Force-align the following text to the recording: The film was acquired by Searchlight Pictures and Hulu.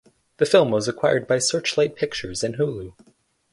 The 0.37 0.47
film 0.47 0.71
was 0.71 0.87
acquired 0.87 1.27
by 1.27 1.37
Searchlight 1.37 1.95
Pictures 1.95 2.43
and 2.43 2.55
Hulu. 2.55 2.93